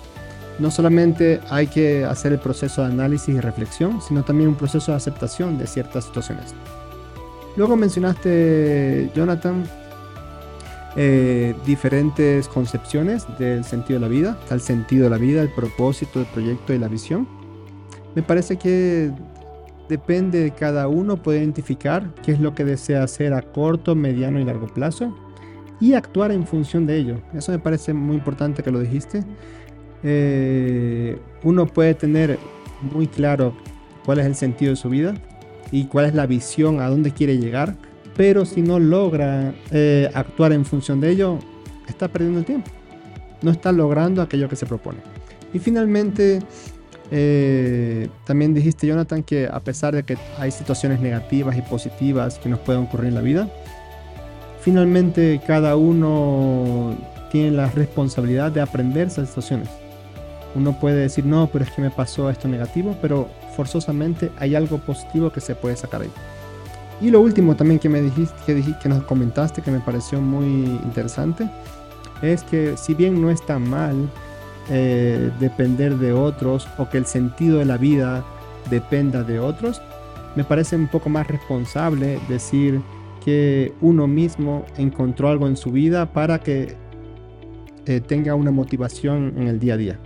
no 0.59 0.71
solamente 0.71 1.41
hay 1.51 1.67
que 1.67 2.05
hacer 2.05 2.33
el 2.33 2.39
proceso 2.39 2.83
de 2.83 2.89
análisis 2.89 3.35
y 3.35 3.41
reflexión, 3.41 4.01
sino 4.03 4.25
también 4.25 4.49
un 4.49 4.57
proceso 4.57 4.93
de 4.93 4.97
aceptación 4.97 5.59
de 5.59 5.67
ciertas 5.67 6.05
situaciones. 6.05 6.55
Luego 7.57 7.77
mencionaste, 7.77 9.11
Jonathan, 9.15 9.65
eh, 10.97 11.55
diferentes 11.65 12.49
concepciones 12.49 13.27
del 13.39 13.65
sentido 13.65 14.01
de 14.01 14.07
la 14.07 14.11
vida. 14.11 14.39
El 14.51 14.61
sentido 14.61 15.05
de 15.05 15.11
la 15.11 15.19
vida, 15.19 15.43
el 15.43 15.51
propósito, 15.51 16.21
el 16.21 16.27
proyecto 16.27 16.73
y 16.73 16.79
la 16.79 16.89
visión. 16.89 17.29
Me 18.15 18.23
parece 18.23 18.57
que 18.57 19.13
depende 19.91 20.41
de 20.41 20.53
cada 20.53 20.89
uno 20.89 21.23
poder 21.23 21.43
identificar 21.43 22.15
qué 22.23 22.33
es 22.33 22.41
lo 22.41 22.55
que 22.55 22.65
desea 22.65 23.03
hacer 23.03 23.35
a 23.35 23.43
corto, 23.43 23.95
mediano 23.95 24.41
y 24.41 24.45
largo 24.45 24.67
plazo 24.67 25.15
y 25.81 25.93
actuar 25.93 26.33
en 26.33 26.47
función 26.47 26.87
de 26.87 26.97
ello. 26.97 27.21
Eso 27.35 27.53
me 27.53 27.59
parece 27.59 27.93
muy 27.93 28.17
importante 28.17 28.63
que 28.63 28.71
lo 28.71 28.81
dijiste. 28.81 29.23
Eh, 30.03 31.19
uno 31.43 31.67
puede 31.67 31.93
tener 31.93 32.39
muy 32.95 33.07
claro 33.07 33.55
cuál 34.07 34.21
es 34.21 34.27
el 34.27 34.35
sentido 34.35 34.71
de 34.71 34.77
su 34.77 34.89
vida 34.89 35.13
y 35.71 35.85
cuál 35.85 36.07
es 36.07 36.15
la 36.15 36.27
visión 36.27 36.81
a 36.81 36.89
dónde 36.89 37.11
quiere 37.11 37.37
llegar 37.37 37.77
pero 38.21 38.45
si 38.45 38.61
no 38.61 38.79
logra 38.79 39.55
eh, 39.71 40.11
actuar 40.13 40.53
en 40.53 40.67
función 40.67 41.01
de 41.01 41.11
ello, 41.11 41.39
está 41.89 42.07
perdiendo 42.07 42.41
el 42.41 42.45
tiempo. 42.45 42.71
No 43.41 43.51
está 43.51 43.73
logrando 43.73 44.21
aquello 44.21 44.47
que 44.47 44.57
se 44.57 44.67
propone. 44.67 44.99
Y 45.55 45.59
finalmente, 45.59 46.41
eh, 47.11 48.09
también 48.25 48.55
dijiste, 48.55 48.87
Jonathan, 48.87 49.23
que 49.23 49.47
a 49.47 49.61
pesar 49.61 49.95
de 49.95 50.05
que 50.05 50.17
hay 50.39 50.51
situaciones 50.51 51.01
negativas 51.01 51.57
y 51.57 51.63
positivas 51.63 52.39
que 52.39 52.49
nos 52.49 52.61
pueden 52.61 52.83
ocurrir 52.83 53.09
en 53.09 53.15
la 53.15 53.21
vida, 53.21 53.49
finalmente 54.61 55.41
cada 55.47 55.77
uno 55.77 56.97
tiene 57.31 57.53
la 57.53 57.67
responsabilidad 57.69 58.53
de 58.53 58.61
aprender 58.61 59.09
esas 59.09 59.29
situaciones. 59.29 59.69
Uno 60.55 60.79
puede 60.79 60.97
decir, 60.97 61.25
no, 61.25 61.49
pero 61.49 61.65
es 61.65 61.71
que 61.71 61.83
me 61.83 61.91
pasó 61.91 62.29
esto 62.29 62.49
negativo, 62.49 62.97
pero 63.01 63.29
forzosamente 63.57 64.31
hay 64.39 64.55
algo 64.55 64.79
positivo 64.79 65.31
que 65.31 65.41
se 65.41 65.55
puede 65.55 65.77
sacar 65.77 66.03
ahí. 66.03 66.11
Y 67.01 67.11
lo 67.11 67.21
último 67.21 67.57
también 67.57 67.79
que 67.79 67.89
me 67.89 68.03
dijiste, 68.03 68.35
que, 68.45 68.55
dijiste, 68.55 68.81
que 68.83 68.89
nos 68.89 69.05
comentaste, 69.05 69.63
que 69.63 69.71
me 69.71 69.81
pareció 69.81 70.21
muy 70.21 70.47
interesante, 70.85 71.49
es 72.21 72.43
que 72.43 72.77
si 72.77 72.95
bien 72.95 73.23
no 73.23 73.31
está 73.31 73.59
mal 73.59 74.11
eh, 74.71 75.31
depender 75.41 75.97
de 75.97 76.13
otros 76.13 76.69
o 76.79 76.89
que 76.89 76.99
el 76.99 77.07
sentido 77.07 77.59
de 77.59 77.65
la 77.65 77.77
vida 77.77 78.25
dependa 78.71 79.23
de 79.23 79.41
otros, 79.41 79.83
me 80.37 80.45
parece 80.45 80.77
un 80.77 80.89
poco 80.89 81.09
más 81.09 81.27
responsable 81.27 82.19
decir 82.29 82.81
que 83.25 83.75
uno 83.81 84.07
mismo 84.07 84.65
encontró 84.77 85.29
algo 85.29 85.47
en 85.47 85.57
su 85.57 85.71
vida 85.71 86.13
para 86.13 86.39
que 86.41 86.77
eh, 87.87 88.01
tenga 88.01 88.35
una 88.35 88.51
motivación 88.51 89.35
en 89.37 89.49
el 89.49 89.59
día 89.59 89.75
a 89.75 89.77
día. 89.77 90.01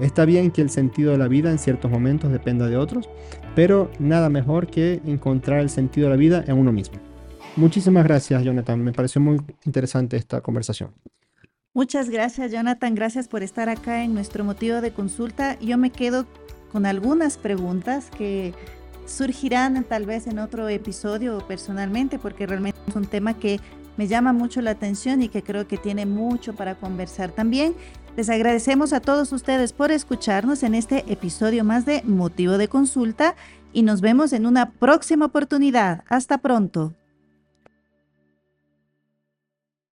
Está 0.00 0.26
bien 0.26 0.50
que 0.50 0.60
el 0.60 0.68
sentido 0.68 1.12
de 1.12 1.18
la 1.18 1.28
vida 1.28 1.50
en 1.50 1.58
ciertos 1.58 1.90
momentos 1.90 2.30
dependa 2.30 2.66
de 2.66 2.76
otros, 2.76 3.08
pero 3.54 3.90
nada 3.98 4.28
mejor 4.28 4.66
que 4.66 5.00
encontrar 5.06 5.60
el 5.60 5.70
sentido 5.70 6.08
de 6.08 6.14
la 6.14 6.18
vida 6.18 6.44
en 6.46 6.58
uno 6.58 6.72
mismo. 6.72 6.98
Muchísimas 7.56 8.04
gracias, 8.04 8.42
Jonathan. 8.44 8.84
Me 8.84 8.92
pareció 8.92 9.22
muy 9.22 9.40
interesante 9.64 10.18
esta 10.18 10.42
conversación. 10.42 10.90
Muchas 11.76 12.08
gracias, 12.08 12.50
Jonathan. 12.52 12.94
Gracias 12.94 13.28
por 13.28 13.42
estar 13.42 13.68
acá 13.68 14.02
en 14.02 14.14
nuestro 14.14 14.44
motivo 14.44 14.80
de 14.80 14.92
consulta. 14.92 15.58
Yo 15.60 15.76
me 15.76 15.90
quedo 15.90 16.24
con 16.72 16.86
algunas 16.86 17.36
preguntas 17.36 18.08
que 18.16 18.54
surgirán 19.04 19.84
tal 19.84 20.06
vez 20.06 20.26
en 20.26 20.38
otro 20.38 20.70
episodio 20.70 21.46
personalmente, 21.46 22.18
porque 22.18 22.46
realmente 22.46 22.78
es 22.88 22.96
un 22.96 23.04
tema 23.04 23.34
que 23.34 23.60
me 23.98 24.08
llama 24.08 24.32
mucho 24.32 24.62
la 24.62 24.70
atención 24.70 25.20
y 25.20 25.28
que 25.28 25.42
creo 25.42 25.68
que 25.68 25.76
tiene 25.76 26.06
mucho 26.06 26.54
para 26.54 26.76
conversar 26.76 27.32
también. 27.32 27.74
Les 28.16 28.30
agradecemos 28.30 28.94
a 28.94 29.00
todos 29.00 29.30
ustedes 29.32 29.74
por 29.74 29.90
escucharnos 29.90 30.62
en 30.62 30.74
este 30.74 31.04
episodio 31.12 31.62
más 31.62 31.84
de 31.84 32.02
Motivo 32.04 32.56
de 32.56 32.68
Consulta 32.68 33.34
y 33.74 33.82
nos 33.82 34.00
vemos 34.00 34.32
en 34.32 34.46
una 34.46 34.70
próxima 34.70 35.26
oportunidad. 35.26 36.04
Hasta 36.08 36.38
pronto. 36.38 36.94